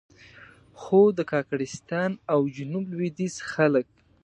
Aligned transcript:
خو 0.81 1.01
د 1.17 1.19
کاکړستان 1.31 2.11
او 2.33 2.41
جنوب 2.55 2.85
لوېدیځ 2.97 3.35
خلک. 3.51 3.87